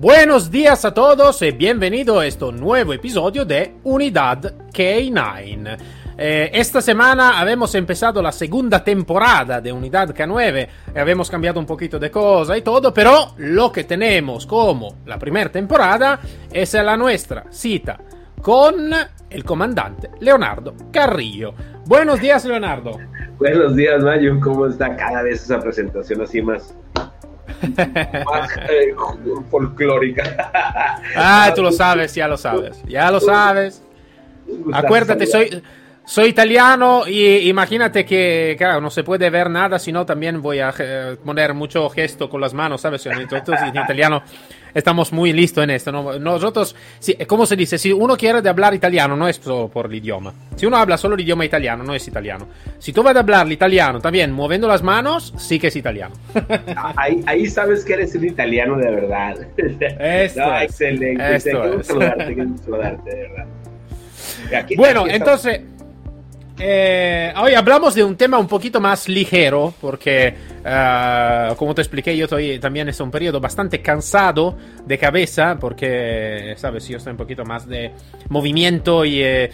[0.00, 5.76] Buenos días a todos y bienvenido a este nuevo episodio de Unidad K9.
[6.16, 11.66] Eh, esta semana hemos empezado la segunda temporada de Unidad K9 y hemos cambiado un
[11.66, 16.20] poquito de cosas y todo, pero lo que tenemos como la primera temporada
[16.52, 17.98] es la nuestra cita
[18.40, 18.92] con
[19.28, 21.54] el comandante Leonardo Carrillo.
[21.86, 22.92] Buenos días, Leonardo.
[23.38, 24.38] Buenos días, Mayo.
[24.38, 26.72] ¿Cómo está cada vez esa presentación así más,
[28.24, 28.94] más eh,
[29.50, 30.50] folclórica?
[31.16, 32.82] ah, tú lo sabes, ya lo sabes.
[32.86, 33.82] Ya lo sabes.
[34.72, 35.62] Acuérdate, soy,
[36.04, 40.72] soy italiano y imagínate que, claro, no se puede ver nada, sino también voy a
[40.78, 43.04] eh, poner mucho gesto con las manos, ¿sabes?
[43.06, 44.22] Entonces, en italiano
[44.74, 45.92] estamos muy listos en esto.
[45.92, 46.18] ¿no?
[46.18, 47.78] Nosotros, sí, ¿cómo se dice?
[47.78, 50.32] Si uno quiere de hablar italiano, no es solo por el idioma.
[50.56, 52.46] Si uno habla solo el idioma italiano, no es italiano.
[52.78, 56.14] Si tú vas a hablar el italiano también moviendo las manos, sí que es italiano.
[56.96, 59.36] ahí, ahí sabes que eres un italiano de verdad.
[59.56, 61.36] Esto no, es, excelente.
[61.36, 61.86] Esto es.
[61.86, 63.46] saludarte, tengo que saludarte, de verdad.
[64.56, 65.60] Aquí- Bueno, aquí entonces,
[66.58, 70.34] eh, hoy hablamos de un tema un poquito más ligero, porque,
[70.70, 76.54] eh, como te expliqué, yo estoy también es un periodo bastante cansado de cabeza, porque,
[76.58, 77.92] sabes, yo estoy un poquito más de
[78.28, 79.50] movimiento y eh,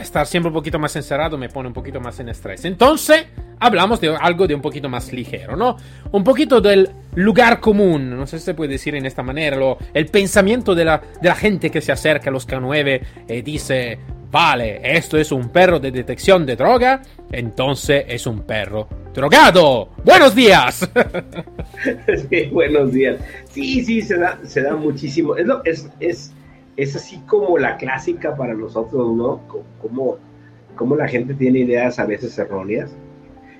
[0.00, 2.64] estar siempre un poquito más encerrado me pone un poquito más en estrés.
[2.64, 3.26] Entonces,
[3.58, 5.76] hablamos de algo de un poquito más ligero, ¿no?
[6.12, 9.78] Un poquito del lugar común, no sé si se puede decir en esta manera, lo-
[9.94, 13.98] el pensamiento de la, de la gente que se acerca a los K9 y dice,
[14.30, 17.00] vale, esto es un perro de detección de droga,
[17.32, 19.88] entonces es un perro drogado.
[20.04, 20.88] Buenos días.
[22.52, 23.18] Buenos días.
[23.50, 25.34] Sí, sí, se da, se da muchísimo.
[25.36, 25.88] Es,
[26.76, 29.40] es, así como la clásica para nosotros, ¿no?
[29.48, 30.16] Co- Como,
[30.74, 32.90] como la gente tiene ideas a veces erróneas.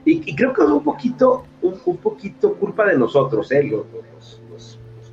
[0.05, 3.63] Y, creo que es un poquito, un, poquito culpa de nosotros, ¿eh?
[3.63, 3.87] Los,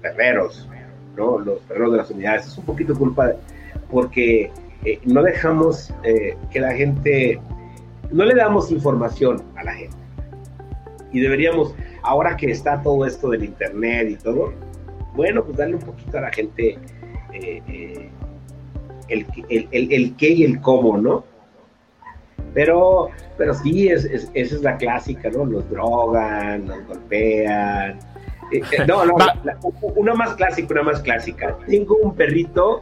[0.01, 0.67] perreros,
[1.15, 1.37] ¿no?
[1.37, 2.47] Los perreros de las unidades.
[2.47, 3.31] Es un poquito culpa
[3.91, 4.51] porque
[4.83, 7.39] eh, no dejamos eh, que la gente,
[8.11, 9.95] no le damos información a la gente.
[11.13, 14.53] Y deberíamos, ahora que está todo esto del internet y todo,
[15.15, 16.77] bueno, pues darle un poquito a la gente
[17.33, 18.09] eh, eh,
[19.09, 21.25] el, el, el, el qué y el cómo, ¿no?
[22.53, 25.45] Pero, pero sí, es, es- esa es la clásica, ¿no?
[25.45, 27.99] Nos drogan, nos golpean.
[28.51, 29.27] Eh, no, no, Va.
[29.27, 29.59] la- la-
[29.95, 31.57] una más clásica, una más clásica.
[31.67, 32.81] Tengo un perrito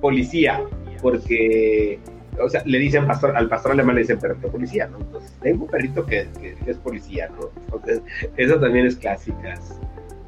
[0.00, 0.60] policía,
[1.02, 2.00] porque,
[2.40, 4.98] o sea, le dicen pastor, al pastor alemán le dicen perrito policía, ¿no?
[4.98, 7.50] Entonces, tengo un perrito que, que- que es policía, ¿no?
[7.64, 8.02] Entonces,
[8.36, 9.54] eso también es clásica.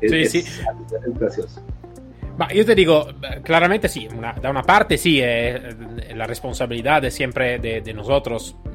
[0.01, 0.39] Es, Sí, es- sí.
[0.39, 1.61] es gracioso.
[2.39, 3.09] Ma io ti dico,
[3.43, 5.75] claramente sí, una- da una parte sí, eh,
[6.15, 8.68] la responsabilidad es siempre de, de nosotros, eh,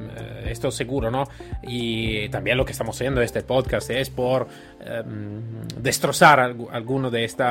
[0.50, 1.24] esto seguro, ¿no?
[1.62, 4.46] Y también lo que estamos haciendo este podcast es por
[4.80, 5.02] eh,
[5.80, 7.44] destrozar algu- alguno de este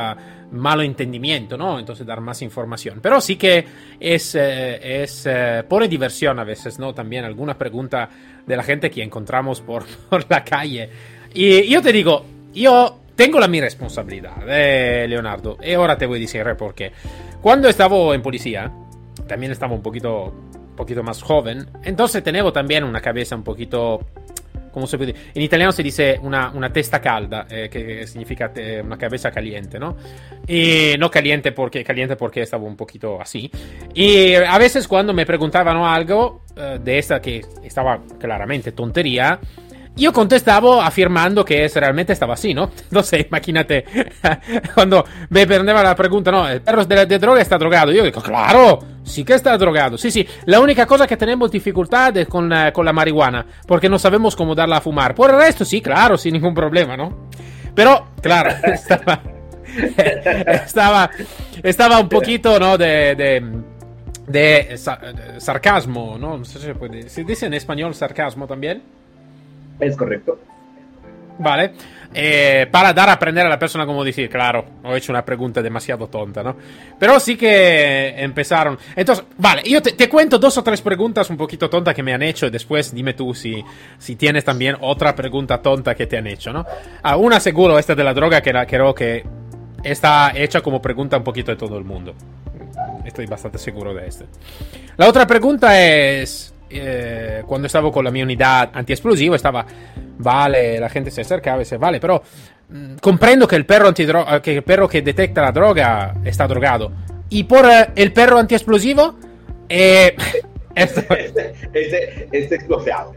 [0.52, 1.80] malo entendimiento, ¿no?
[1.80, 3.00] Entonces dar más información.
[3.02, 3.66] Pero sí que
[4.00, 6.94] es, eh, es eh, pone diversión a veces, ¿no?
[6.94, 8.10] También alguna pregunta
[8.46, 10.90] de la gente que encontramos por, por la calle.
[11.34, 16.18] Y yo te digo, yo tengo la mi responsabilidad, eh, Leonardo, y ahora te voy
[16.18, 16.92] a decir por qué.
[17.42, 18.72] Cuando estaba en policía,
[19.28, 20.34] también estaba un poquito,
[20.74, 24.02] un poquito más joven, entonces tenía también una cabeza un poquito...
[24.72, 25.30] ¿Cómo se puede decir?
[25.36, 29.78] En italiano se dice una, una testa calda, eh, que significa eh, una cabeza caliente,
[29.78, 29.96] ¿no?
[30.48, 33.52] Y no caliente porque, caliente porque estaba un poquito así.
[33.94, 39.40] Y a veces cuando me preguntaban algo eh, de esta que estaba claramente tontería,
[39.96, 42.72] yo contestaba afirmando que es, realmente estaba así, ¿no?
[42.84, 43.86] Entonces, imagínate,
[44.74, 47.92] cuando me prendeva la pregunta, no, el perro de, de droga está drogado.
[47.92, 49.98] Yo digo, claro, sí que está drogado.
[49.98, 54.00] Sí, sí, la única cosa que tenemos dificultad es con, con la marihuana, porque no
[54.00, 55.14] sabemos cómo darla a fumar.
[55.14, 57.30] Por el resto, sí, claro, sin ningún problema, ¿no?
[57.76, 59.22] Pero, claro, estaba,
[60.48, 61.10] estaba,
[61.62, 62.78] estaba un poquito, ¿no?
[62.78, 63.16] De...
[64.28, 64.78] de
[65.38, 66.38] sarcasmo, ¿no?
[66.38, 67.10] No sé si se puede.
[67.10, 69.03] ¿Se dice en español sarcasmo también?
[69.80, 70.40] Es correcto.
[71.40, 71.74] Vale.
[72.16, 75.64] Eh, para dar a aprender a la persona cómo decir, claro, he hecho una pregunta
[75.64, 76.56] demasiado tonta, ¿no?
[77.00, 78.78] Pero sí que empezaron.
[78.96, 82.22] Entonces, vale, yo te, cuento dos o tres preguntas un poquito tontas que me han
[82.22, 83.64] hecho y después dime tú si,
[83.98, 86.66] si tienes también otra pregunta tonta que te han hecho, ¿no?
[87.02, 89.24] Ah, una seguro, esta de la droga, que era, creo que
[89.84, 92.14] está hecha como pregunta un poquito de todo el mundo.
[93.04, 94.26] Estoy bastante seguro de esto.
[94.98, 99.66] La otra pregunta es, eh, cuando estaba con la mi unidad antiexplosivo, estaba,
[100.18, 102.22] vale, la gente se acerca a veces, vale, pero
[102.70, 106.92] mh, comprendo perro antidro- que el perro que detecta la droga está drogado.
[107.30, 109.16] Y por eh, el perro antiexplosivo,
[109.70, 110.16] eh,
[110.76, 113.16] esto- Este, este, explosivo.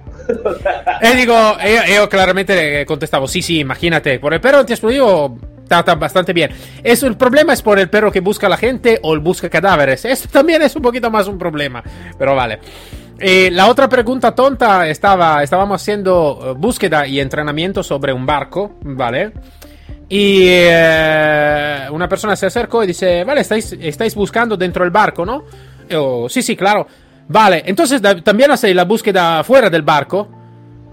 [1.00, 1.32] E dico,
[1.64, 5.38] io, io claramente contestavo, sí, sí, imagínate, por el perro antiexplosivo
[5.68, 6.50] trata bastante bien.
[6.82, 9.48] Eso, el problema es por el perro que busca a la gente o el busca
[9.50, 10.04] cadáveres.
[10.04, 11.82] Esto también es un poquito más un problema,
[12.18, 12.58] pero vale.
[13.18, 18.76] Eh, la otra pregunta tonta estaba, estábamos haciendo eh, búsqueda y entrenamiento sobre un barco,
[18.82, 19.32] ¿vale?
[20.08, 25.44] Y eh, una persona se acercó y dice, vale, estáis, buscando dentro del barco, ¿no?
[25.88, 26.86] Yo, sí, sí, claro.
[27.28, 30.28] Vale, entonces también hacéis la búsqueda fuera del barco.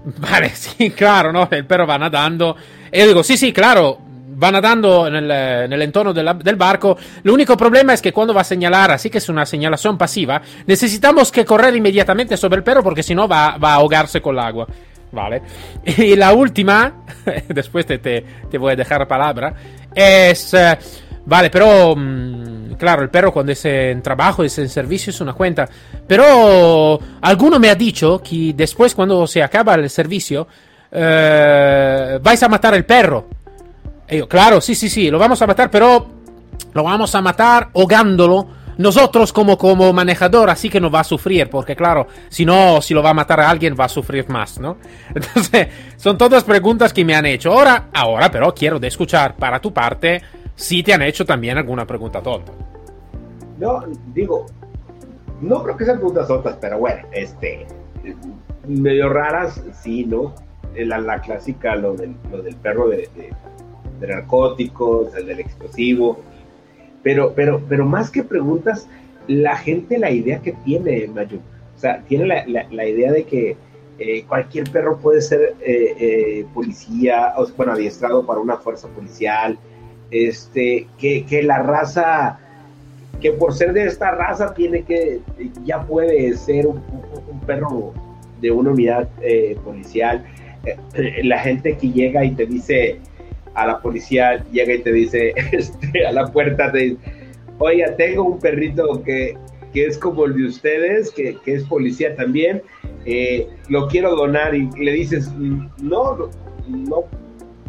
[0.18, 1.46] Vale, sí, claro, ¿no?
[1.50, 2.56] El perro va nadando.
[2.92, 3.98] Y yo digo, sí, sí, claro,
[4.42, 6.96] va nadando en el, en el entorno de la- del barco.
[7.22, 10.40] Lo único problema es que cuando va a señalar, así que es una señalación pasiva,
[10.66, 14.40] necesitamos que correr inmediatamente sobre el perro porque si no va, a ahogarse con el
[14.40, 14.66] agua.
[15.12, 15.42] Vale.
[15.98, 17.04] Y la última,
[17.48, 19.54] después te, te, te voy a dejar palabra,
[19.94, 20.54] es...
[20.54, 20.76] eh,
[21.26, 21.94] vale, pero...
[21.96, 25.68] mm, claro, el perro cuando es en trabajo, es en servicio, es una cuenta.
[26.06, 30.48] Pero alguno me ha dicho que después cuando se acaba el servicio,
[30.90, 33.28] eh, vais a matar el perro.
[34.08, 36.06] Y yo, claro, sí, sí, sí, lo vamos a matar, pero
[36.72, 38.46] lo vamos a matar ahogándolo.
[38.76, 42.92] Nosotros como, como manejador, así que no va a sufrir, porque claro, si no, si
[42.92, 44.78] lo va a matar a alguien, va a sufrir más, ¿no?
[45.14, 47.52] Entonces, son todas preguntas que me han hecho.
[47.52, 50.20] Ahora, ahora, pero quiero de escuchar para tu parte
[50.56, 52.50] si te han hecho también alguna pregunta tonta.
[53.58, 54.46] No, digo,
[55.40, 57.66] no creo que sean preguntas otras, pero bueno, este,
[58.66, 60.34] medio raras, sí, ¿no?
[60.74, 63.32] La, la clásica, lo del, lo del perro de, de-
[64.00, 66.18] de narcóticos, el del explosivo,
[67.02, 68.88] pero, pero, pero más que preguntas,
[69.26, 71.38] la gente la idea que tiene, Mayu,
[71.76, 73.56] o sea, tiene la, idea de que
[73.98, 79.58] eh, cualquier perro puede ser eh, eh, policía, o bueno, adiestrado para una fuerza policial,
[80.10, 82.40] este, que, que la raza
[83.20, 85.20] que por ser de esta raza tiene que,
[85.64, 86.82] ya puede ser un,
[87.46, 87.92] perro
[88.40, 89.08] de una unidad
[89.62, 90.24] policial.
[91.22, 92.98] La gente que llega y te dice
[93.54, 96.96] a la policía, llega y te dice este, a la puerta, te dice,
[97.58, 99.36] oiga, tengo un perrito que,
[99.72, 102.62] que es como el de ustedes, que, que es policía también,
[103.06, 106.30] eh, lo quiero donar y le dices, "Mm, no,
[106.68, 107.04] no,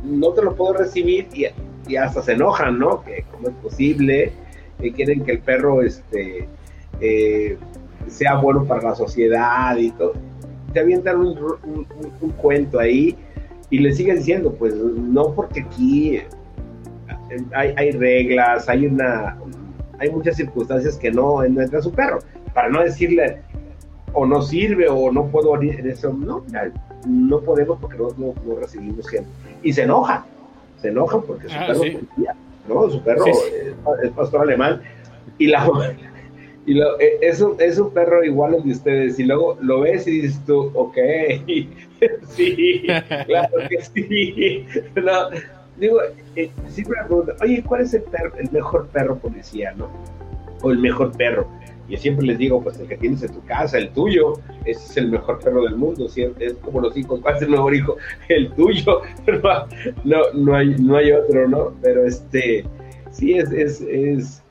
[0.03, 1.45] no te lo puedo recibir y,
[1.88, 3.03] y hasta se enojan, ¿no?
[3.03, 4.31] Que cómo es posible
[4.81, 6.47] que quieren que el perro este,
[6.99, 7.57] eh,
[8.07, 10.13] sea bueno para la sociedad y todo.
[10.73, 13.15] Te avientan un, un- un- un cuento ahí
[13.75, 16.22] y le sigues diciendo, pues no porque aquí
[17.54, 19.38] hay, hay reglas, hay una
[20.00, 22.19] hay muchas circunstancias que no, entra su perro,
[22.54, 23.38] para no decirle
[24.13, 26.72] o no sirve o no puedo en eso, no, mira,
[27.06, 29.27] no podemos porque no, no- no recibimos gente.
[29.62, 30.24] Y se enojan,
[30.81, 31.88] se enojan porque su Ah, perro sí.
[31.89, 32.36] es policía,
[32.69, 32.89] ¿no?
[32.89, 33.39] Su perro Sí, sí.
[33.68, 34.81] Es, es pastor alemán
[35.38, 35.66] y la
[36.65, 39.81] y lo, eh, es, un, es un perro igual al de ustedes y luego lo
[39.81, 40.97] ves y dices tú, ok,
[42.29, 42.88] sí,
[43.25, 44.65] claro que sí.
[44.95, 45.29] No,
[45.77, 46.00] digo,
[46.35, 49.89] eh, siempre me preguntan, oye, ¿cuál es el, perro, el mejor perro policía, no?
[50.62, 51.47] O el mejor perro.
[51.88, 54.34] Y siempre les digo, pues el que tienes en tu casa, el tuyo,
[54.65, 56.07] es el mejor perro del mundo.
[56.07, 56.25] ¿sí?
[56.39, 57.98] Es como los hijos, ¿cuál es el mejor hijo?
[58.27, 59.01] El tuyo.
[59.27, 59.67] No,
[60.03, 61.74] no, no, hay, no hay otro, ¿no?
[61.81, 62.65] Pero este,
[63.12, 64.43] sí, es, es, es,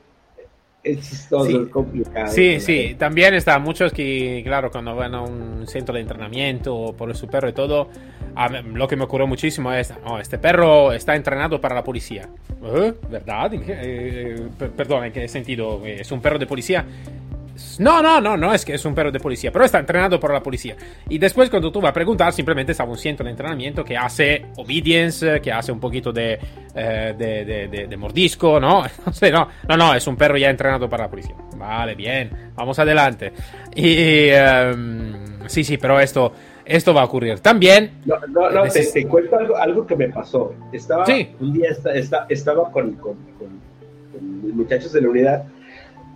[0.85, 1.65] es chistoso, Sí.
[1.71, 2.27] complicado.
[2.27, 7.13] Sí, sí, también está muchos que, claro, cuando van a un centro de entrenamiento por
[7.15, 7.89] su perro y todo,
[8.73, 12.29] lo que me ocurrió muchísimo es, oh, este perro está entrenado para la policía.
[12.63, 12.93] ¿Eh?
[13.09, 13.53] ¿Verdad?
[13.53, 15.81] ¿En qué- eh, per- perdón, ¿en qué sentido?
[15.85, 16.85] ¿Es un perro de policía?
[17.79, 20.33] No, no, no, no es que es un perro de policía, pero está entrenado por
[20.33, 20.75] la policía.
[21.09, 24.47] Y después cuando tú vas a preguntar, simplemente estaba un centro de entrenamiento que hace
[24.57, 26.37] obedience, que hace un poquito de,
[26.75, 28.83] eh, de, de- de- de mordisco, ¿no?
[29.05, 31.35] No sé, no, no, no, es un perro ya entrenado para la policía.
[31.57, 33.31] Vale, bien, vamos adelante.
[33.75, 36.33] Y em, sí, sí, pero esto,
[36.65, 37.39] esto va a ocurrir.
[37.39, 40.53] También, No, no, no, te, te cuento algo, algo que me pasó.
[40.73, 41.29] Estaba, Sí.
[41.39, 43.61] un día esta- esta- estaba con, con, con-
[44.11, 45.43] con mis muchachos de la unidad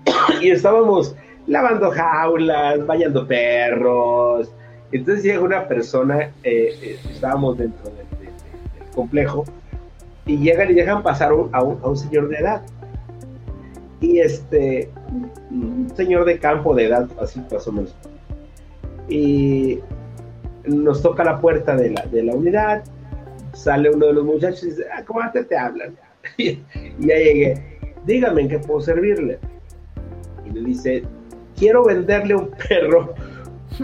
[0.42, 1.16] y estábamos
[1.50, 4.52] lavando jaulas, bañando perros.
[4.92, 9.44] Entonces llega una persona, eh, eh, estábamos dentro del, del- del complejo,
[10.26, 12.62] y llegan y dejan pasar un- a, un, a un señor de edad.
[14.02, 14.90] Y este,
[15.52, 17.94] un señor de campo de edad, así más o menos.
[19.10, 19.80] Y
[20.66, 22.84] nos toca la puerta de la, de la unidad,
[23.54, 25.96] sale uno de los muchachos y dice, ah, ¿cómo te, te hablan?
[26.38, 26.54] y
[27.00, 27.80] ya llegué.
[28.06, 29.40] Dígame en qué puedo servirle.
[30.46, 31.04] Y le dice,
[31.60, 33.14] quiero venderle un perro,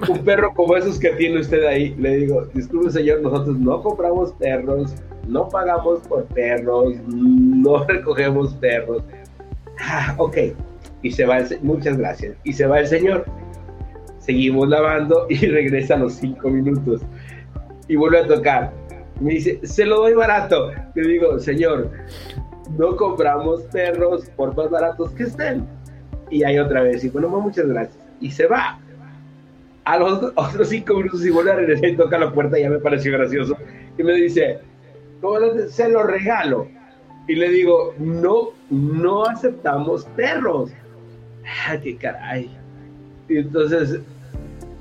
[0.10, 1.94] un perro como esos que tiene usted ahí.
[2.00, 4.96] Le digo, disculpe señor, nosotros no compramos perros,
[5.28, 9.04] no pagamos por perros, no recogemos perros.
[9.80, 10.38] Ah, ok.
[11.02, 12.36] Y se va, el, muchas gracias.
[12.44, 13.26] Y se va el señor.
[14.20, 17.02] Seguimos lavando y regresa a los cinco minutos.
[17.88, 18.74] Y vuelve a tocar.
[19.20, 20.72] Me dice, se lo doy barato.
[20.96, 21.92] Le digo, señor,
[22.78, 25.68] no compramos perros por más baratos que estén.
[26.30, 27.98] Y ahí otra vez, y bueno, muchas gracias.
[28.20, 28.80] Y se va.
[29.84, 32.80] A los otros cinco minutos y vuelve a regresar y toca la puerta, ya me
[32.80, 33.56] pareció gracioso.
[33.98, 34.60] Y me dice,
[35.70, 36.68] se lo regalo.
[37.28, 40.72] Y le digo, no, no aceptamos perros.
[41.68, 42.50] ¡Ah, qué caray!
[43.30, 44.00] Y entonces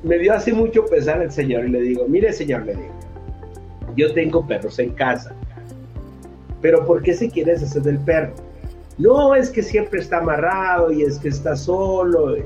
[0.02, 2.94] me dio así mucho pesar el señor y le digo, mire señor, le digo,
[3.96, 5.34] yo tengo perros en casa,
[6.60, 8.34] pero ¿por qué se quiere deshacer del perro?
[8.98, 12.36] No, es que siempre está amarrado y es que está solo.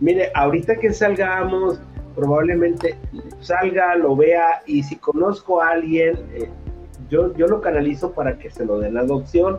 [0.00, 1.80] Mire, ahorita que salgamos,
[2.14, 2.96] probablemente
[3.40, 6.48] salga, lo vea y si conozco a alguien, eh,
[7.10, 9.58] yo, yo lo canalizo para que se lo den la adopción,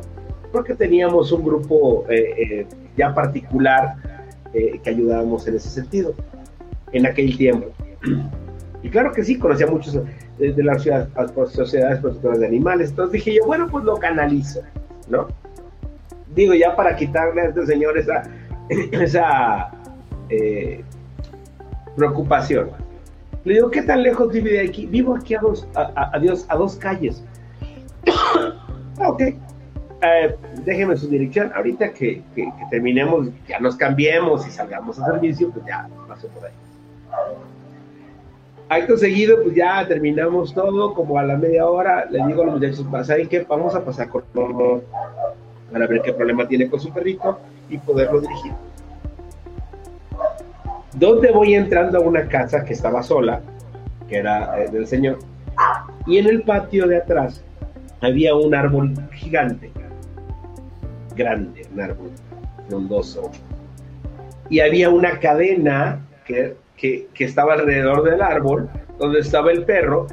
[0.52, 2.68] porque teníamos un grupo eh, eh,
[2.98, 3.96] ya particular
[4.56, 6.14] que ayudábamos en ese sentido,
[6.94, 7.68] en aquel tiempo.
[8.82, 10.00] Y claro que sí, conocía muchos
[10.38, 10.88] de, las
[11.52, 14.62] sociedades protectoras de animales, entonces dije yo, bueno, pues lo canalizo,
[15.10, 15.28] ¿no?
[16.36, 18.24] Digo, ya para quitarle a este señor esa,
[18.92, 19.72] esa
[21.96, 22.70] preocupación.
[23.44, 24.86] Le digo, ¿qué tan lejos vive de aquí?
[24.88, 27.24] Vivo aquí a dos, a, a dos calles.
[29.06, 29.22] ok.
[30.02, 31.52] Eh, déjeme su dirección.
[31.56, 32.22] Ahorita que,
[32.70, 36.54] terminemos, ya nos cambiemos y salgamos a servicio, pues ya paso por ahí.
[38.68, 42.56] Acto seguido, pues ya terminamos todo, como a la media hora, le digo a los
[42.56, 43.46] muchachos, ¿saben qué?
[43.48, 44.24] Vamos a pasar con
[45.72, 48.54] para ver qué problema tiene con su perrito y poderlo dirigir.
[50.94, 53.42] Donde voy entrando a una casa que estaba sola,
[54.08, 55.20] que era eh, del señor,
[56.06, 57.44] y en el patio de atrás
[58.02, 59.72] había un árbol gigante,
[61.16, 62.12] grande, un árbol
[62.68, 63.32] frondoso,
[64.50, 68.70] y había una cadena que, que, estaba alrededor del árbol,
[69.00, 70.08] donde estaba el perro,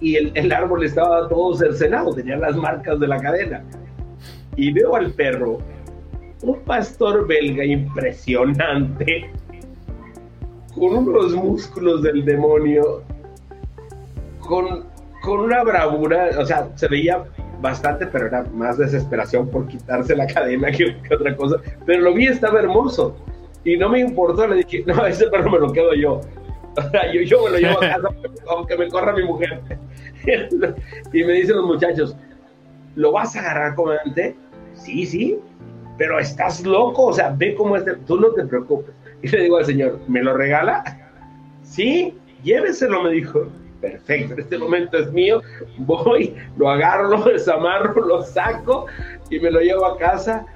[0.00, 3.62] y el, el, árbol estaba todo cercenado, tenía las marcas de la cadena.
[4.60, 5.58] Y veo al perro,
[6.42, 9.30] un pastor belga impresionante,
[10.74, 13.02] con unos músculos del demonio,
[14.38, 14.90] con
[15.20, 17.24] con una bravura, o sea, se veía
[17.60, 21.56] bastante, pero era más desesperación por quitarse la cadena que, otra cosa.
[21.86, 23.16] Pero lo vi, estaba hermoso.
[23.64, 26.20] Y no me importó, le dije, no, ese perro me lo quedo yo.
[26.76, 28.08] O sea, yo, yo me lo llevo a casa,
[28.48, 29.60] aunque me corra mi mujer.
[31.12, 32.16] y me dicen los muchachos,
[32.94, 34.36] ¿lo vas a agarrar comandante?
[34.82, 35.38] Sí, sí,
[35.98, 38.94] pero estás loco, o sea, ve cómo es, tú no te preocupes.
[39.22, 40.82] Y le digo al señor, ¿me lo regala?
[41.62, 43.48] Sí, lléveselo, me dijo
[43.80, 45.42] perfecto, este momento es mío,
[45.78, 48.86] voy, lo agarro, lo desamarro, lo saco
[49.30, 50.46] y me lo llevo a casa.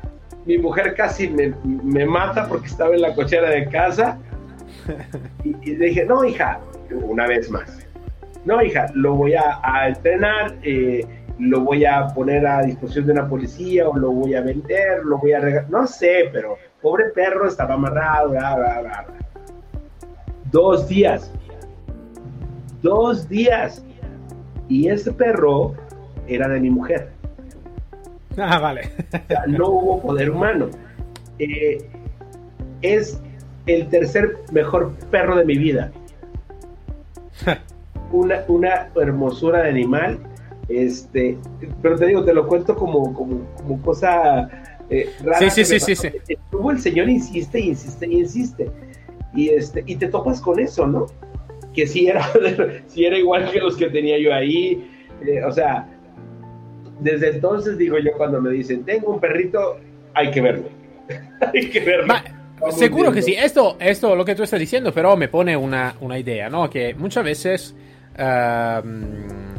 [0.47, 4.19] Mi mujer casi me, me mata porque estaba en la cochera de casa.
[5.45, 7.87] Y, dije, no, hija, una vez más,
[8.45, 11.07] no, hija, lo voy a, entrenar, eh,
[11.39, 15.19] lo voy a poner a disposición de una policía o lo voy a vender, lo
[15.19, 19.07] voy a regalar, no sé, pero pobre perro estaba amarrado, bla, bla, bla.
[20.51, 21.33] Dos días
[22.85, 23.85] dos días.
[24.69, 25.75] Y ese perro
[26.29, 27.11] era de mi mujer.
[28.37, 28.91] Ah, vale.
[29.47, 30.69] no hubo poder humano.
[31.39, 31.89] Eh,
[32.83, 33.23] es
[33.67, 35.93] el tercer mejor perro de mi vida.
[38.11, 40.19] una, una hermosura de animal.
[40.69, 41.37] Este,
[41.83, 44.49] pero te digo, te lo cuento como, como, cosa
[44.89, 45.51] eh, rara.
[45.51, 46.09] Sí, sí, sí, sí,
[46.71, 48.71] el señor insiste, insiste, insiste.
[49.35, 51.07] Y, este, y te topas con eso, ¿no?
[51.75, 52.27] que sí era,
[52.97, 54.91] era igual que los que tenía yo ahí.
[55.27, 55.87] Eh, o sea,
[57.01, 59.79] desde entonces digo yo cuando me dicen, tengo un perrito,
[60.15, 60.69] hay que verlo.
[61.53, 62.15] hay que verlo.
[62.71, 63.35] seguro que sí.
[63.35, 66.71] Esto, esto, lo que tú estás diciendo, pero me pone una, una idea, ¿no?
[66.71, 67.75] Que muchas veces
[68.19, 68.87] uh,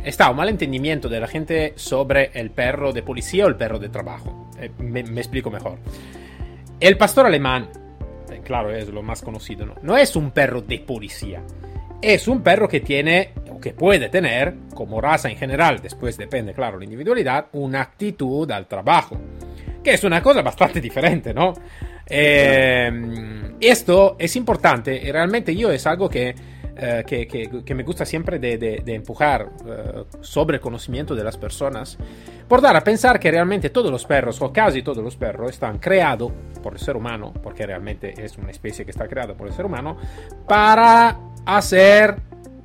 [0.06, 3.90] está un malentendimiento de la gente sobre el perro de policía o el perro de
[3.90, 4.50] trabajo.
[4.60, 5.78] Eh, me, explico mejor.
[6.80, 7.70] El pastor alemán,
[8.32, 9.76] eh, claro, es lo más conocido, ¿no?
[9.82, 11.42] No es un perro de policía
[12.02, 16.54] es un perro que tiene o que puede tener, como raza en general, después depende,
[16.54, 19.18] claro, la individualidad, una actitud al trabajo,
[19.84, 21.54] que es una cosa bastante diferente, ¿no?
[22.08, 22.92] Eh,
[23.60, 26.36] esto es importante realmente yo es algo que
[26.78, 31.38] eh, que, que, me gusta siempre de, de, empujar eh, sobre el conocimiento de las
[31.38, 31.98] personas,
[32.50, 35.80] por dar a pensar que realmente todos los perros, o casi todos los perros, están
[35.80, 39.54] creados por el ser humano, porque realmente es una especie que está creada por el
[39.54, 39.96] ser humano,
[40.48, 42.16] para hacer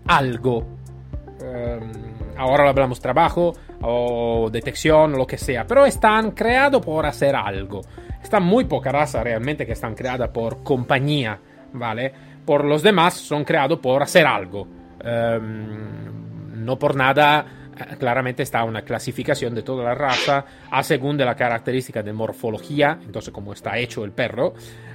[0.09, 0.59] algo.
[0.59, 7.83] Um, ahora hablamos trabajo o detección lo que sea, pero están creados por hacer algo.
[8.21, 11.38] Está muy poca raza realmente que están creadas por compañía,
[11.73, 12.30] ¿vale?
[12.45, 14.67] Por los demás son creados por hacer algo.
[15.03, 21.17] Um, no por nada, eh, claramente está una clasificación de toda la raza a según
[21.17, 24.55] de la característica de morfología, entonces cómo está hecho el perro,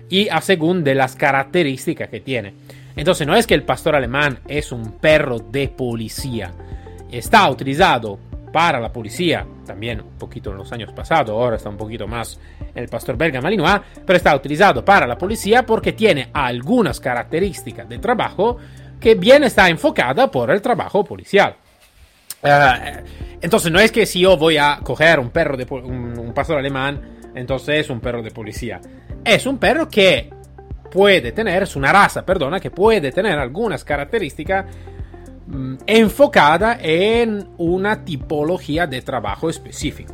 [0.10, 2.54] y a según de las características que tiene.
[2.96, 6.52] Entonces no es que el pastor alemán es un perro de policía.
[7.12, 8.20] Está utilizado
[8.56, 12.40] para la policía, también un poquito en los años pasados, ahora está un poquito más
[12.74, 18.00] el pastor belga malinois, pero está utilizado para la policía porque tiene algunas características de
[18.00, 18.56] trabajo
[18.98, 21.54] que bien está enfocada por el trabajo policial.
[22.42, 23.04] Eh,
[23.42, 27.02] entonces no es que si yo voy a coger un perro de un pastor alemán,
[27.36, 28.80] entonces es un perro de policía.
[29.26, 30.30] Es un perro que
[30.90, 34.66] puede tener, es una raza, perdona, que puede tener algunas características
[35.86, 40.14] enfocada en una tipología de trabajo específico.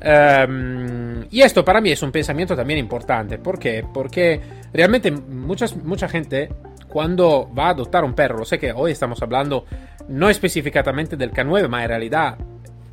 [0.00, 3.38] Em, y esto para mí es un pensamiento también importante.
[3.38, 3.84] ¿Por qué?
[3.92, 4.40] Porque
[4.72, 6.50] realmente muchas, mucha gente
[6.88, 9.64] cuando va a adoptar un perro, lo sé que hoy estamos hablando
[10.08, 12.36] no específicamente del K9, pero en realidad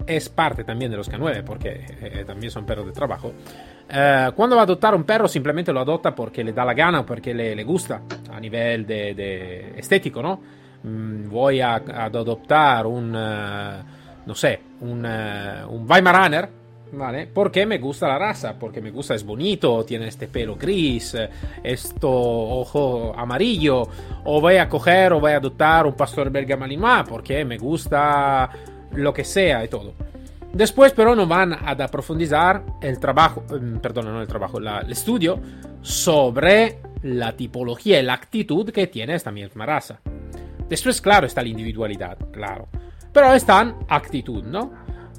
[0.07, 3.33] es parte también de los K9 porque eh, también son perros de trabajo.
[3.89, 7.01] Eh, cuando va a adoptar un perro simplemente lo adopta porque le da la gana
[7.01, 8.01] o porque le, le gusta
[8.31, 10.60] a nivel de estético, ¿no?
[10.83, 13.83] Mm, voy a, adoptar un, uh,
[14.25, 16.49] no sé, un, uh, un Weimaraner,
[16.93, 17.27] ¿vale?
[17.27, 21.15] Porque me gusta la raza, porque me gusta, es bonito, tiene este pelo gris,
[21.63, 23.87] esto ojo amarillo,
[24.25, 28.49] o voy a coger o voy a adoptar un pastor belga malinois porque me gusta
[28.93, 29.93] lo que sea y todo.
[30.51, 35.39] Después pero no van a profundizar el trabajo, mm, perdón, no el trabajo, el estudio
[35.81, 40.01] sobre la tipología y la actitud que tiene esta misma raza.
[40.71, 42.69] Después, claro, está la individualidad, claro.
[43.11, 44.71] Pero está actitud, ¿no?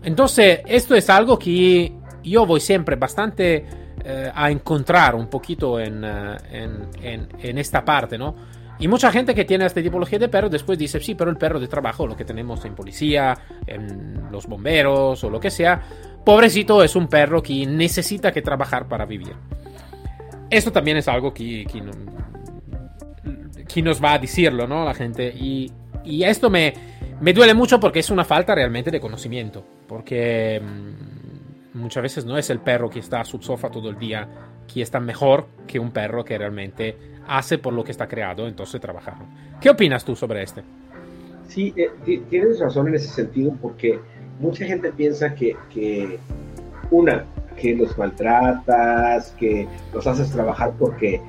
[0.03, 1.93] Entonces, esto es algo que
[2.25, 3.67] yo voy siempre bastante
[4.03, 8.35] eh, a encontrar un poquito en, eh, en, en, en esta parte, ¿no?
[8.79, 11.61] Y mucha gente que tiene esta tipología de perro después dice, sí, pero el perro
[11.61, 13.37] de trabajo, lo que tenemos en policía,
[13.67, 15.83] en los bomberos o lo que sea,
[16.25, 19.35] pobrecito es un perro que necesita que trabajar para vivir.
[20.49, 21.83] Esto también es algo que, que,
[23.83, 24.85] nos va a decirlo, ¿no?
[24.85, 25.29] La gente.
[25.29, 25.71] Y,
[26.05, 26.73] y esto me,
[27.21, 29.65] me duele mucho porque es una falta realmente de conocimiento.
[29.87, 33.99] Porque mm, muchas veces no es el perro que está a su sofá todo el
[33.99, 34.29] día
[34.73, 36.97] que está mejor que un perro que realmente
[37.27, 39.15] hace por lo que está creado, entonces trabajar.
[39.61, 40.63] ¿Qué opinas tú sobre este?
[41.49, 41.91] Sí, eh,
[42.31, 43.99] tienes razón en ese sentido porque
[44.41, 46.19] mucha gente piensa que, que,
[46.91, 47.25] una,
[47.61, 51.21] que los maltratas, que los haces trabajar porque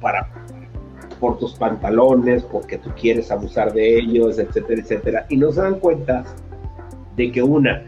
[0.00, 0.28] para
[1.14, 5.26] por tus pantalones, porque tú quieres abusar de ellos, etcétera, etcétera.
[5.28, 6.24] Y no se dan cuenta
[7.16, 7.82] de que una,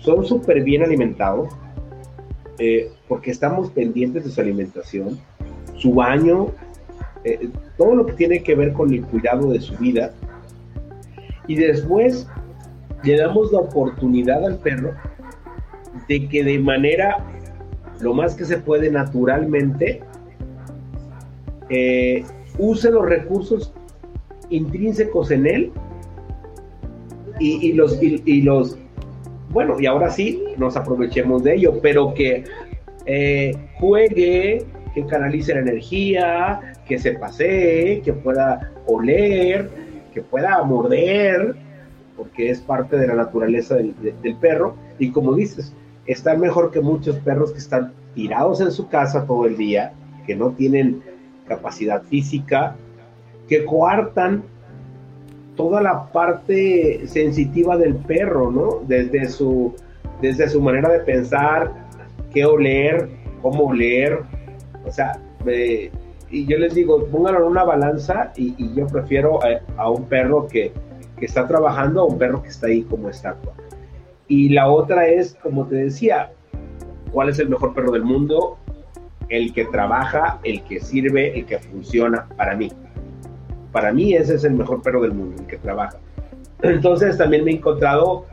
[0.00, 1.48] son súper bien alimentados,
[2.58, 5.18] eh, porque estamos pendientes de su alimentación,
[5.76, 6.48] su baño,
[7.24, 10.12] eh, todo lo que tiene que ver con el cuidado de su vida.
[11.46, 12.28] Y después
[13.02, 14.92] le damos la oportunidad al perro
[16.08, 17.18] de que de manera
[18.00, 20.02] lo más que se puede naturalmente
[21.68, 22.24] eh,
[22.58, 23.72] use los recursos
[24.50, 25.72] intrínsecos en él
[27.40, 28.78] y, los, y, los,
[29.50, 32.44] bueno, y ahora sí, nos aprovechemos de ello, pero que
[33.06, 39.70] eh, juegue, que canalice la energía, que se pasee, que pueda oler,
[40.14, 41.56] que pueda morder,
[42.16, 44.76] porque es parte de la naturaleza del, del perro.
[45.00, 45.74] Y como dices,
[46.06, 49.94] está mejor que muchos perros que están tirados en su casa todo el día,
[50.26, 51.02] que no tienen
[51.56, 52.76] capacidad física,
[53.48, 54.42] que coartan
[55.56, 58.80] toda la parte sensitiva del perro, ¿no?
[58.86, 59.74] Desde su,
[60.20, 61.70] desde su manera de pensar,
[62.32, 63.08] qué oler,
[63.42, 64.20] cómo oler,
[64.86, 65.20] o sea,
[66.30, 69.40] y yo les digo, pónganlo en una balanza y, yo prefiero
[69.76, 70.72] a, un perro que,
[71.18, 73.52] que, está trabajando a un perro que está ahí como estatua.
[74.28, 76.32] Y la otra es, como te decía,
[77.12, 78.56] ¿cuál es el mejor perro del mundo?
[79.32, 82.70] El que trabaja, el que sirve, el que funciona para mí.
[83.72, 85.98] Para mí ese es el mejor perro del mundo, el que trabaja.
[86.62, 88.26] Entonces también me he encontrado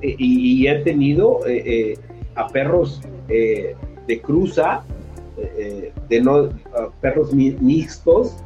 [0.00, 1.98] y, he tenido eh, eh,
[2.36, 3.74] a perros eh,
[4.06, 4.84] de cruza
[5.36, 6.48] eh, de no,
[7.00, 8.36] perros mixtos,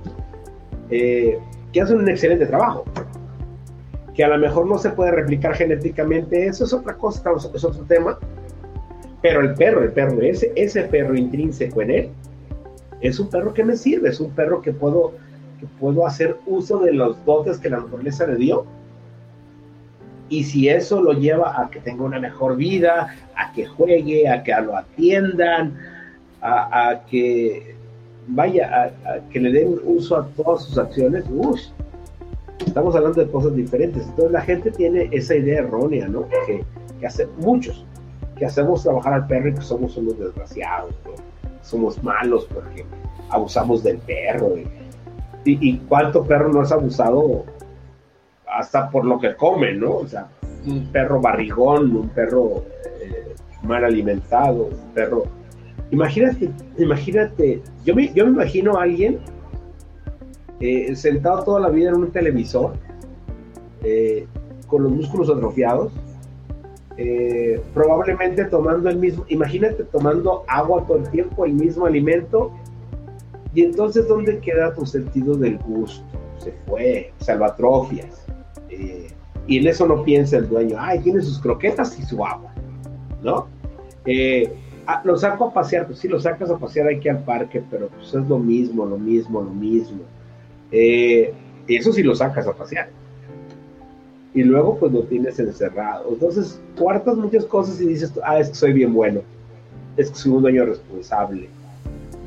[0.90, 1.38] eh,
[1.72, 2.84] que hacen un excelente trabajo.
[4.14, 7.82] Que a lo mejor no se puede replicar genéticamente, eso es otra cosa, es otro
[7.84, 8.18] tema.
[9.20, 12.08] Pero el perro, el perro, ese, ese perro intrínseco en él,
[13.00, 15.12] es un perro que me sirve, es un perro que puedo,
[15.60, 18.66] que puedo hacer uso de los dotes que la naturaleza le dio.
[20.28, 24.42] Y si eso lo lleva a que tenga una mejor vida, a que juegue, a
[24.42, 25.78] que lo atiendan,
[26.42, 27.74] a, que
[28.26, 31.24] vaya, a, que le den uso a todas sus acciones,
[32.66, 34.04] estamos hablando de cosas diferentes.
[34.04, 36.28] Entonces la gente tiene esa idea errónea, ¿no?
[36.46, 36.62] Que,
[37.00, 37.86] que hace muchos,
[38.38, 40.94] que hacemos trabajar al perro y que somos unos desgraciados,
[41.62, 42.84] somos malos porque
[43.30, 44.56] abusamos del perro.
[44.56, 44.66] Y,
[45.44, 47.44] y, cuánto perro no es abusado
[48.46, 49.96] hasta por lo que come, ¿no?
[49.96, 50.28] O sea,
[50.66, 52.64] un perro barrigón, un perro
[53.00, 55.24] eh, mal alimentado, un perro...
[55.90, 59.20] Imagínate, imagínate, yo me, yo me imagino a alguien
[60.60, 62.74] eh, sentado toda la vida en un televisor,
[63.82, 64.26] eh,
[64.66, 65.92] con los músculos atrofiados,
[67.00, 72.50] eh, probablemente tomando el mismo, imagínate tomando agua todo el tiempo, el mismo alimento,
[73.54, 76.04] y entonces ¿dónde queda tu sentido del gusto?
[76.38, 78.26] Se fue, salvatrofias.
[78.68, 79.06] Eh,
[79.46, 82.52] y en eso no piensa el dueño, ay, tiene sus croquetas y su agua,
[83.22, 83.46] ¿no?
[84.04, 84.52] Eh,
[84.88, 87.90] ah, lo saco a pasear, pues sí, lo sacas a pasear aquí al parque, pero
[87.90, 90.00] pues es lo mismo, lo mismo, lo mismo.
[90.72, 92.90] eso sí lo sacas a pasear
[94.38, 96.10] y luego pues lo tienes encerrado.
[96.10, 99.20] Entonces, cuartas muchas cosas y dices, ah, es que soy bien bueno,
[99.96, 101.48] es que soy un dueño responsable.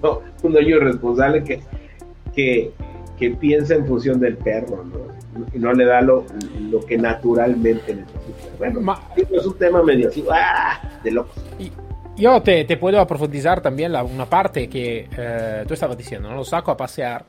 [0.04, 1.62] No, un dueño responsable que,
[2.36, 2.71] que,
[3.17, 5.45] que piensa en función del perro, ¿no?
[5.54, 6.26] Y no le da lo,
[6.69, 8.58] lo que naturalmente necesita.
[8.58, 10.82] Bueno, es un tema medio así, ¡ah!
[11.02, 11.41] de locos.
[12.17, 16.36] Yo te, te, puedo profundizar también la, una parte que eh, tú estabas diciendo, ¿no?
[16.36, 17.24] lo saco a pasear.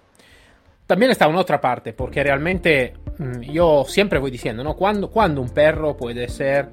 [0.87, 4.75] También está una otra parte, porque realmente Mm, yo siempre voy diciendo, ¿no?
[4.75, 6.69] Cuando, un perro puede ser,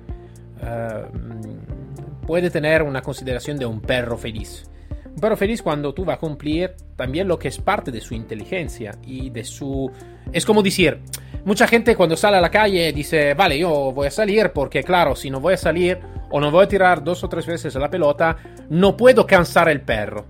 [0.61, 4.65] uh, puede tener una consideración de un perro feliz.
[5.05, 8.13] Un perro feliz cuando tú vas a cumplir también lo que es parte de su
[8.13, 9.91] inteligencia y de su...
[10.31, 10.99] Es como decir,
[11.45, 15.15] mucha gente cuando sale a la calle dice, vale, yo voy a salir porque claro,
[15.15, 15.99] si no voy a salir
[16.31, 18.37] o no voy a tirar dos o tres veces la pelota,
[18.69, 20.25] no puedo cansar el perro.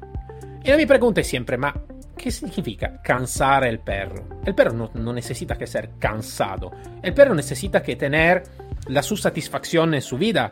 [0.63, 1.73] Y la mi pregunta es siempre, ma
[2.21, 4.41] ¿Qué significa cansar el perro?
[4.45, 6.69] El perro no, no, necesita que ser cansado.
[7.01, 8.43] El perro necesita que tener
[8.87, 10.51] la su satisfacción en su vida.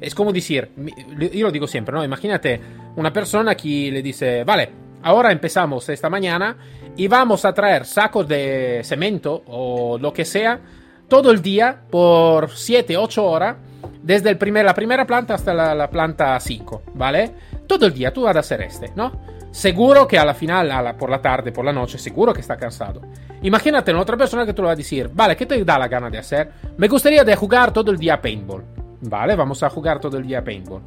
[0.00, 2.04] Es como decir, yo lo digo siempre, ¿no?
[2.04, 2.60] Imagínate
[2.94, 4.70] una persona que le dice, vale,
[5.02, 6.56] ahora empezamos esta mañana
[6.96, 10.60] y vamos a traer sacos de cemento o lo que sea
[11.08, 13.56] todo el día por 7, 8 horas,
[14.04, 17.32] desde el primer, la primera planta hasta la, la planta 5, ¿vale?
[17.66, 19.37] Todo el día tú vas a hacer este, ¿no?
[19.50, 22.40] Seguro que a la final, a la, por la tarde, por la noche, seguro que
[22.40, 23.00] está cansado.
[23.42, 25.88] Imagínate una otra persona que te lo va a decir, vale, ¿qué te da la
[25.88, 26.50] gana de hacer?
[26.76, 28.64] Me gustaría de jugar todo el día paintball.
[29.00, 30.82] Vale, vamos a jugar todo el día paintball.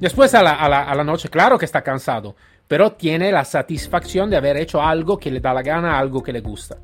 [0.00, 2.34] Después a la, a la, a la noche, claro que está cansado,
[2.66, 6.32] pero tiene la satisfacción de haber hecho algo que le da la gana, algo que
[6.32, 6.76] le gusta.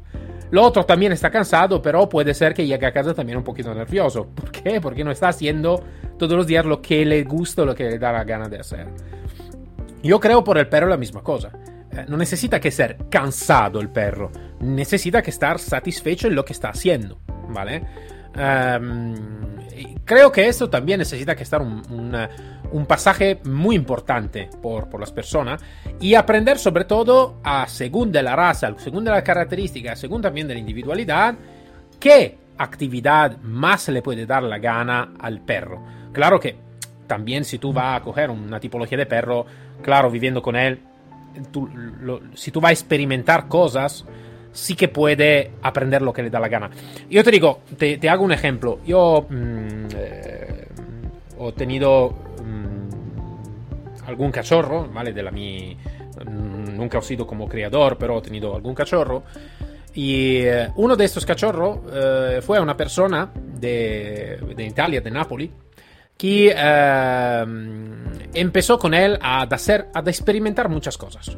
[0.53, 3.75] Lo otro también está cansado, pero puede ser que llegue a casa también un poquito
[3.75, 4.27] nervioso.
[4.27, 4.83] ¿Por qué?
[4.83, 5.83] Porque no está haciendo
[6.19, 8.87] todos los días lo que le gusta lo que le da la gana de hacer.
[10.03, 11.53] Yo creo por el perro la misma cosa.
[11.93, 16.55] Eh, no necesita que ser cansado el perro, necesita que estar satisfecho en lo que
[16.55, 17.19] está haciendo,
[17.51, 17.83] ¿vale?
[18.35, 19.15] Um,
[20.05, 21.83] creo que esto también necesita que estar un,
[22.73, 25.63] un pasaje muy importante por, por, las personas
[26.01, 30.49] y aprender sobre todo a según de la raza, según de la característica, según también
[30.49, 31.35] de la individualidad,
[32.01, 35.83] qué actividad más le puede dar la gana al perro.
[36.13, 36.57] Claro que
[37.13, 39.45] también si tú vas a coger una tipología de perro,
[39.83, 40.79] claro, viviendo con él,
[42.33, 44.07] si tú vas a experimentar cosas,
[44.51, 46.71] sí que puede aprender lo que le da la gana.
[47.11, 48.79] Yo te digo, te, hago un ejemplo.
[48.87, 50.69] Yo mm, eh,
[51.39, 55.13] he tenido mm, algún cachorro, ¿vale?
[55.13, 55.77] De la mi...
[56.25, 59.25] Mm, nunca he sido como criador, pero he tenido algún cachorro.
[59.93, 65.51] Y eh, uno de estos cachorros eh, fue una persona de, de Italia, de Nápoles,
[66.23, 71.37] que ehm, empezó con él a hacer, a experimentar muchas cosas.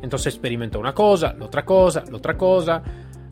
[0.00, 2.80] Entonces experimentó una cosa, la otra cosa, la otra cosa.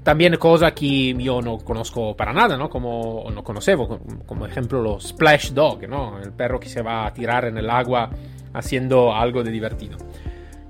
[0.03, 2.69] También cosas que yo no conozco para nada, ¿no?
[2.69, 6.19] Como no conocebo, como ejemplo los splash dog, ¿no?
[6.21, 8.11] El perro que se va a tirar en el agua
[8.53, 9.97] haciendo algo de divertido.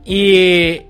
[0.05, 0.83] Y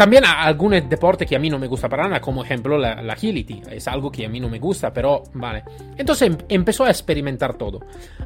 [0.00, 3.60] también algunos deportes que a mí no me gusta para nada, como ejemplo la, agility.
[3.70, 5.62] Es algo que a mí no me gusta, pero vale.
[5.94, 7.80] Entonces em, empezó a experimentar todo.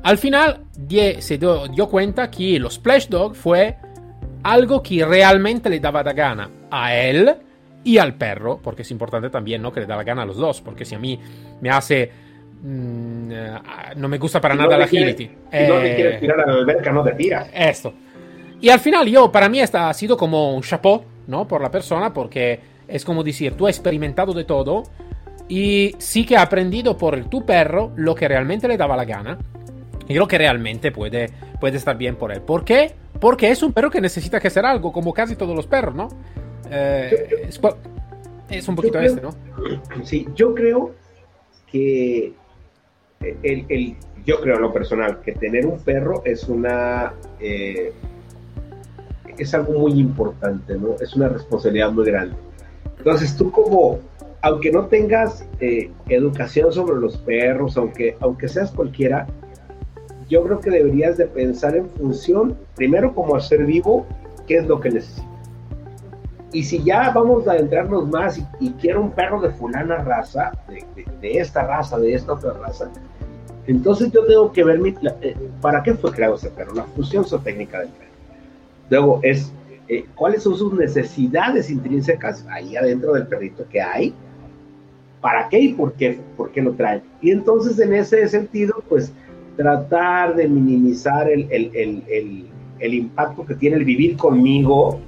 [0.04, 0.66] Al final
[1.18, 3.74] se dio, dio, cuenta que los Splash Dog fue
[4.44, 7.34] algo que realmente le daba la gana a él
[7.82, 9.72] y al perro, porque es importante también, ¿no?
[9.72, 11.18] Que le da la gana a los dos, porque si a mí
[11.60, 12.08] me hace...
[12.62, 13.58] Mm, eh,
[13.96, 15.24] no me gusta para nada la agility.
[15.24, 17.48] Si no te quieres tirar a la alberca, no te tiras.
[17.52, 17.92] Esto.
[18.60, 21.46] Y al final yo, para mí, esta ha sido como un chapeau, ¿no?
[21.46, 24.84] Por la persona, porque es como decir, tú has experimentado de todo
[25.48, 29.38] y sí que ha aprendido por tu perro lo que realmente le daba la gana
[30.08, 32.42] y lo que realmente puede, puede estar bien por él.
[32.42, 32.92] ¿Por qué?
[33.20, 36.08] Porque es un perro que necesita que hacer algo, como casi todos los perros, ¿no?
[36.70, 37.60] Eh, es,
[38.50, 39.34] es, un poquito creo, este, ¿no?
[40.04, 40.94] Sí, yo creo
[41.70, 42.32] que
[43.20, 47.92] el, el, yo creo en lo personal que tener un perro es una eh,
[49.38, 50.94] es algo muy importante, ¿no?
[51.00, 52.36] Es una responsabilidad muy grande.
[52.98, 53.98] Entonces tú como,
[54.40, 59.26] aunque no tengas eh, educación sobre los perros, aunque, aunque seas cualquiera,
[60.28, 64.06] yo creo que deberías de pensar en función, primero como ser vivo,
[64.46, 65.34] qué es lo que necesitas.
[66.52, 70.52] Y si ya vamos a adentrarnos más y, quiero un perro de fulana raza,
[71.20, 72.90] de, esta raza, de esta otra raza,
[73.66, 77.24] entonces yo tengo que ver mi, eh, para qué fue creado ese perro, la función
[77.24, 78.03] zootécnica del perro.
[78.90, 79.52] Luego es
[79.88, 84.14] eh, cuáles son sus necesidades intrínsecas ahí adentro del perrito que hay,
[85.20, 87.02] para qué y por qué, por qué lo traen.
[87.20, 89.12] Y entonces en ese sentido, pues
[89.56, 92.46] tratar de minimizar el, el, el,
[92.78, 95.00] el, impacto que tiene el vivir conmigo.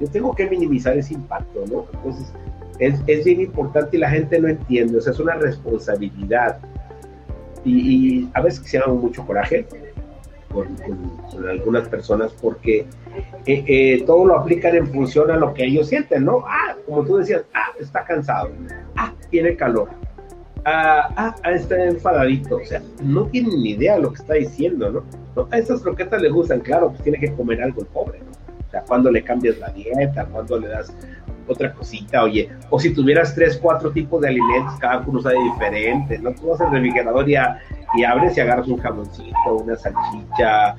[0.00, 1.86] Yo tengo que minimizar ese impacto, ¿no?
[1.92, 2.32] Entonces
[2.78, 6.58] es, es bien importante y la gente no entiende, o sea, es una responsabilidad.
[7.64, 9.66] Y, y a veces se llama mucho coraje,
[10.52, 12.86] con, con, con, algunas personas porque
[13.46, 16.44] eh, eh, todo lo aplican en función a lo que ellos sienten, ¿no?
[16.46, 18.50] Ah, como tú decías, ah, está cansado,
[18.96, 19.88] ah, tiene calor,
[20.64, 24.90] ah, ah, está enfadadito, o sea, no tienen ni idea de lo que está diciendo,
[24.90, 25.04] ¿no?
[25.36, 25.48] ¿no?
[25.50, 28.30] A esas croquetas le gustan, claro, pues tiene que comer algo el pobre, ¿no?
[28.66, 30.94] O sea, cuando le cambias la dieta, cuando le das
[31.46, 36.18] otra cosita, oye, o si tuvieras tres, cuatro tipos de alimentos, cada uno sabe diferente,
[36.18, 36.32] ¿no?
[36.32, 37.60] Tú vas al refrigerador y, a,
[37.94, 40.76] y abres y agarras un jamoncito, una salchicha,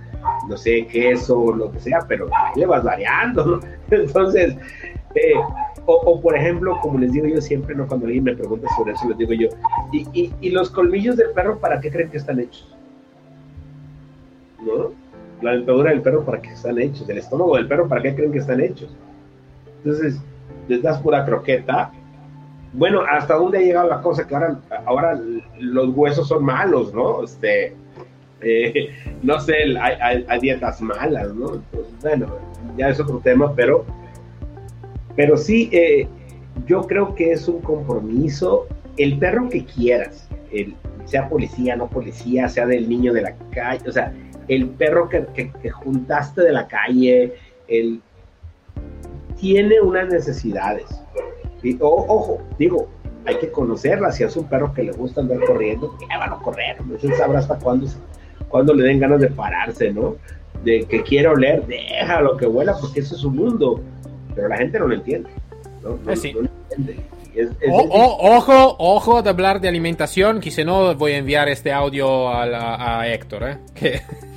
[0.48, 3.60] no sé, queso, lo que sea, pero ahí le vas variando, ¿no?
[3.92, 4.56] Entonces,
[5.16, 5.34] eh,
[5.86, 7.88] o, o, por ejemplo, como les digo yo siempre, ¿no?
[7.88, 9.50] Cuando alguien me pregunta sobre eso, les digo yo,
[9.92, 12.74] ¿y, y, los colmillos del perro para qué creen que están hechos?
[14.62, 14.92] ¿No?
[15.42, 18.32] La dentadura del perro para qué están hechos, el estómago del perro para qué creen
[18.32, 18.96] que están hechos.
[19.84, 20.22] Entonces,
[20.68, 21.92] les das pura croqueta.
[22.74, 25.20] Bueno, hasta dónde ha llegado la cosa que ahora, ahora
[25.60, 27.24] los huesos son malos, ¿no?
[27.24, 27.76] Este,
[28.42, 28.90] eh,
[29.24, 31.62] no sé, hay, dietas malas, ¿no?
[32.02, 32.28] Bueno,
[32.78, 33.86] ya es otro tema, pero,
[35.16, 36.08] pero sí, eh,
[36.66, 38.68] yo creo que es un compromiso.
[38.98, 43.88] El perro que quieras, el, sea policía, no policía, sea del niño de la calle,
[43.88, 44.14] o sea,
[44.48, 47.34] el perro que, que, que juntaste de la calle,
[47.68, 48.02] el
[49.44, 51.03] tiene unas necesidades.
[51.64, 52.88] Y, o, ojo, digo,
[53.26, 54.18] hay que conocerlas.
[54.18, 56.78] Si es un perro que le gusta andar corriendo, que van a correr.
[57.02, 57.88] Él sabrá hasta cuándo,
[58.50, 60.18] cuándo le den ganas de pararse, ¿no?
[60.64, 63.82] De que quiere oler, déjalo que vuela, porque eso es su mundo.
[64.36, 65.30] Pero la gente no lo entiende.
[65.82, 66.34] No, no, sí.
[66.34, 67.06] no lo entiende.
[67.34, 71.18] Es, es, o, o, ojo, ojo de hablar de alimentación, que si no voy a
[71.18, 73.58] enviar este audio a, la, a Héctor, ¿eh?
[73.74, 74.02] Que...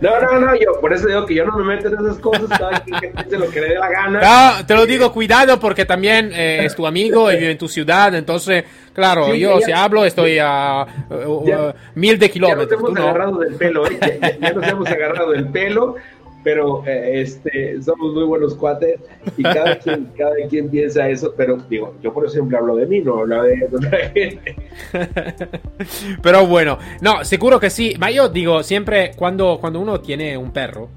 [0.00, 2.58] no, no, no, yo por eso digo que yo no me meto en esas cosas,
[2.58, 4.20] cada quien que piense lo que le dé la gana.
[4.20, 7.68] No, te lo digo, cuidado, porque también eh, es tu amigo y vive en tu
[7.68, 12.70] ciudad, entonces, claro, sí, yo ya, si hablo estoy a uh, ya, mil de kilómetros.
[12.70, 13.98] Ya nos hemos agarrado del pelo, ¿eh?
[14.00, 15.96] ya, ya, nos hemos agarrado del pelo,
[16.44, 19.00] pero eh, este, somos muy buenos cuates
[19.36, 23.00] y cada quien, cada quien piensa eso, pero digo, yo por siempre hablo de mí,
[23.00, 24.56] no hablo de otra gente.
[26.22, 30.52] pero bueno, no, seguro que sí, ma yo digo, siempre cuando, cuando uno tiene un
[30.52, 30.90] perro,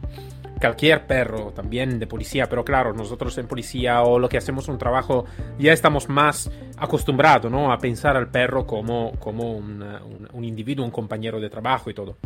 [0.60, 4.78] cualquier perro, también de policía, pero claro, nosotros en policía o lo que hacemos un
[4.78, 5.26] trabajo,
[5.58, 7.72] ya estamos más acostumbrados ¿no?
[7.72, 11.94] a pensar al perro como, como un, un, un, individuo, un compañero de trabajo y
[11.94, 12.18] todo.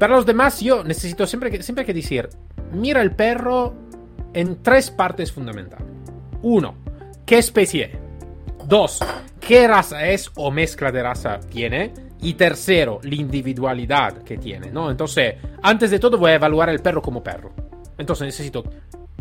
[0.00, 2.28] Para los demás, yo necesito siempre que, siempre que decir,
[2.72, 3.74] mira el perro
[4.32, 5.86] en tres partes fundamentales.
[6.42, 6.74] Uno,
[7.26, 7.98] ¿qué especie es?
[8.66, 9.00] Dos,
[9.40, 11.92] ¿qué raza es o mezcla de raza tiene?
[12.22, 14.90] Y tercero, la individualidad que tiene, ¿no?
[14.90, 17.52] Entonces, antes de todo voy a evaluar el perro como perro.
[17.96, 18.64] Entonces necesito,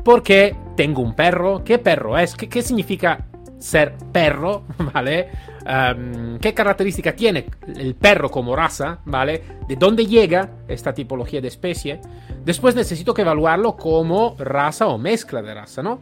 [0.03, 1.63] ¿por qué tengo un perro?
[1.63, 2.35] ¿Qué perro es?
[2.35, 3.28] ¿Qué, qué significa
[3.59, 4.63] ser perro?
[4.93, 5.29] ¿Vale?
[5.61, 7.45] Um, ¿Qué característica tiene
[7.75, 8.99] el perro como raza?
[9.05, 9.43] ¿Vale?
[9.67, 12.01] ¿De dónde llega esta tipología de especie?
[12.43, 15.99] Después necesito que evaluarlo como raza o mezcla de raza, ¿no?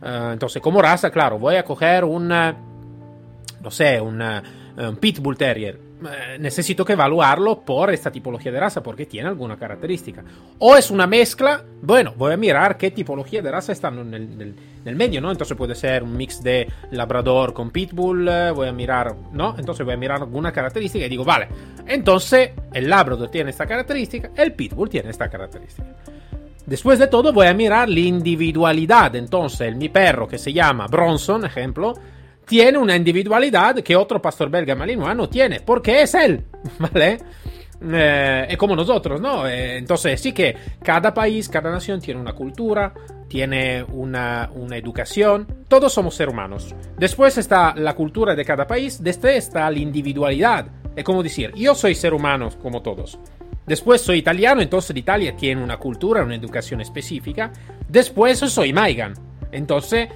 [0.00, 2.56] Uh, entonces, como raza, claro, voy a coger una,
[3.60, 4.42] no sé, una,
[4.76, 9.56] un Pitbull Terrier eh, necesito que evaluarlo por esta tipología de raza, porque tiene alguna
[9.56, 10.22] característica.
[10.58, 14.96] O es una mezcla, bueno, voy a mirar qué tipología de raza están en el,
[14.96, 15.30] medio, ¿no?
[15.30, 19.56] Entonces puede ser un mix de labrador con pitbull, eh, voy a mirar, ¿no?
[19.58, 21.48] Entonces voy a mirar alguna característica y digo, vale,
[21.86, 25.88] entonces el labrador tiene esta característica, el pitbull tiene esta característica.
[26.64, 31.44] Después de todo voy a mirar la individualidad, entonces mi perro que se llama Bronson,
[31.44, 31.94] ejemplo,
[32.48, 36.44] tiene una individualidad que otro pastor belga malinois no tiene, porque es él,
[36.78, 37.18] ¿vale?
[37.80, 39.46] Eh, es como nosotros, ¿no?
[39.46, 42.92] Eh, entonces sí que cada país, cada nación tiene una cultura,
[43.28, 46.74] tiene una, una, educación, todos somos seres humanos.
[46.96, 50.66] Después está la cultura de cada país, después está la individualidad.
[50.96, 53.18] Es como decir, yo soy ser humano como todos.
[53.66, 57.52] Después soy italiano, entonces Italia tiene una cultura, una educación específica.
[57.86, 59.12] Después soy Maigan.
[59.52, 60.08] Entonces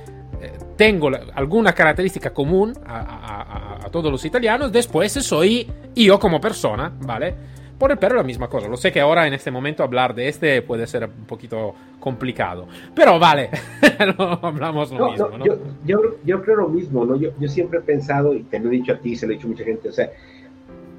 [0.82, 7.32] tengo alguna característica común a, todos los italianos, después soy yo como persona, ¿vale?
[7.78, 8.66] Por el perro la misma cosa.
[8.66, 12.66] Lo sé que ahora en este momento hablar de este puede ser un poquito complicado.
[12.96, 13.50] Pero vale,
[14.42, 15.44] hablamos lo mismo, ¿no?
[15.84, 17.14] Yo, creo lo mismo, ¿no?
[17.14, 19.46] Yo, siempre he pensado, y te lo he dicho a ti, se lo he dicho
[19.46, 20.10] a mucha gente, o sea,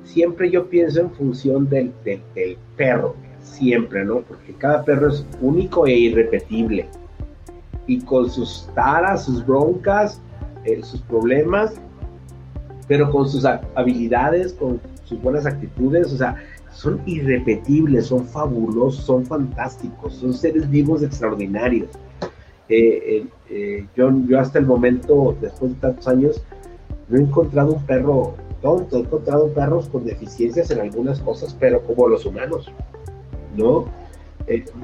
[0.05, 4.21] siempre yo pienso en función del, del perro, siempre, ¿no?
[4.21, 6.87] Porque cada perro es único e irrepetible
[7.87, 10.21] y con sus taras, sus broncas,
[10.65, 11.73] eh, sus problemas,
[12.87, 16.37] pero con sus habilidades, con sus buenas actitudes, o sea,
[16.71, 21.89] son irrepetibles, son fabulosos, son fantásticos, son seres vivos extraordinarios.
[22.69, 26.43] Eh, eh, yo, yo hasta el momento, después de tantos años,
[27.09, 31.81] no he encontrado un perro tonto, he encontrado perros con deficiencias en algunas cosas, pero
[31.85, 32.71] como los humanos,
[33.55, 33.85] ¿no?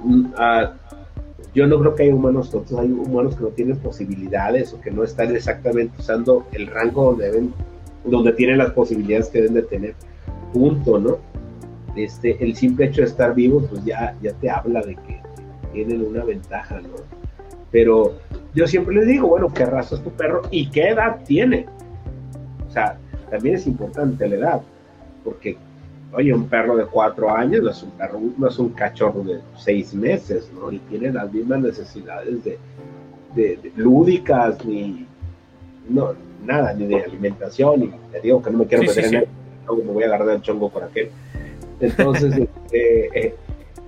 [0.03, 0.73] Mm, ah,
[1.53, 4.91] yo no creo que haya humanos tontos, hay humanos que no tienen posibilidades o que
[4.91, 7.53] no están exactamente usando el rango donde deben,
[8.05, 9.95] donde tienen las posibilidades que deben de tener.
[10.53, 11.17] Punto, ¿no?
[11.95, 15.21] Este, el simple hecho de estar vivos, pues ya, ya te habla de que
[15.73, 16.89] tienen una ventaja, ¿no?
[17.71, 18.13] Pero
[18.53, 21.65] yo siempre les digo, bueno, ¿qué raza es tu perro y qué edad tiene?
[22.67, 22.97] O sea,
[23.29, 24.61] también es importante la edad,
[25.23, 25.57] porque
[26.11, 29.39] Oye, un perro de cuatro años no es un perro, no es un cachorro de
[29.57, 30.71] seis meses, ¿no?
[30.71, 32.57] Y tiene las mismas necesidades de,
[33.35, 35.05] de, lúdicas, ni
[35.87, 39.27] no, nada, ni de alimentación, y te digo que no me quiero meter en
[39.77, 41.11] me voy a agarrar el chongo por aquel.
[41.79, 43.35] Entonces, este, eh,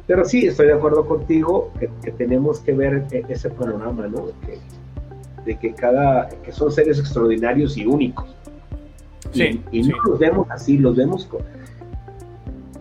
[0.05, 4.27] pero sí, estoy de acuerdo contigo que, tenemos que ver e, ese panorama, ¿no?
[4.27, 4.59] De que,
[5.45, 8.35] de que cada, que son seres extraordinarios y únicos.
[9.33, 11.41] y, y no los vemos así, los vemos con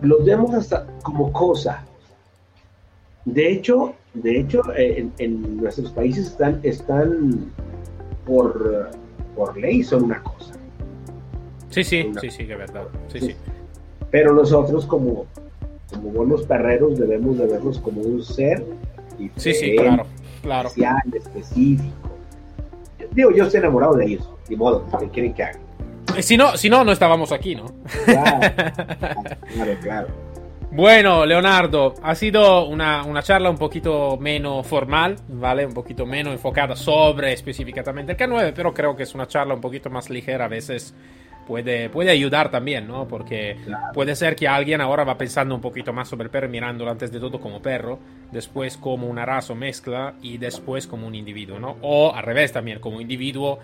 [0.01, 1.85] los vemos hasta como cosa.
[3.25, 7.51] De hecho, de hecho eh, en, nuestros países están, están
[8.25, 8.89] por,
[9.35, 10.55] por ley, son una cosa.
[11.69, 12.87] Sí, sí, sí, sí, que verdad.
[13.07, 13.35] Sí, sí.
[14.09, 15.25] Pero nosotros como,
[15.89, 18.65] como buenos perreros debemos de verlos como un ser
[19.37, 20.05] sí, sí, claro,
[20.41, 20.67] claro.
[20.67, 21.95] especial, específico.
[23.11, 25.59] Digo, yo estoy enamorado de ellos, de modo, que quieren que haga.
[26.15, 27.65] Eh, si no, si no, no estábamos aquí, ¿no?
[28.05, 30.07] Claro, claro,
[30.71, 35.65] Bueno, Leonardo, ha sido una, charla un poquito menos formal, ¿vale?
[35.65, 39.61] Un poquito menos enfocada sobre específicamente el K9, pero creo que es una charla un
[39.61, 40.93] poquito más ligera, a veces
[41.45, 43.07] puede, puede ayudar también, ¿no?
[43.07, 43.57] Porque
[43.93, 47.11] puede ser que alguien ahora va pensando un poquito más sobre el perro, mirándolo antes
[47.11, 47.99] de todo como perro,
[48.31, 51.77] después como una raza o mezcla y después como un individuo, ¿no?
[51.81, 53.59] O al revés también, como individuo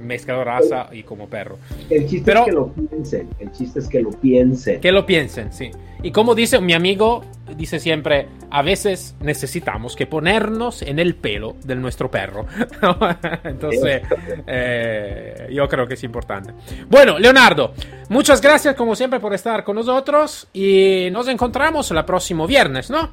[0.00, 1.58] mezcla raza y como perro.
[1.88, 4.80] El chiste es que lo piensen, el chiste es que lo piensen.
[4.80, 5.70] Que lo piensen, sí.
[6.02, 7.22] Y como dice mi amigo,
[7.56, 12.46] dice siempre, a veces necesitamos que ponernos en el pelo de nuestro perro.
[13.44, 14.02] Entonces,
[14.46, 16.52] eh, yo creo que es importante.
[16.88, 17.72] Bueno, Leonardo,
[18.08, 23.10] muchas gracias como siempre por estar con nosotros y nos encontramos el próximo viernes, ¿no?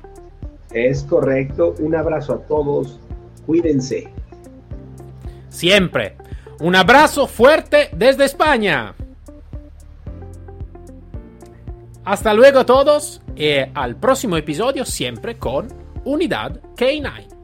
[0.71, 2.99] Es correcto, un abrazo a todos,
[3.45, 4.07] cuídense.
[5.49, 6.15] Siempre.
[6.59, 8.93] Un abrazo fuerte desde España.
[12.03, 15.69] Hasta luego todos y al próximo episodio siempre con
[16.03, 17.38] Unidad K9.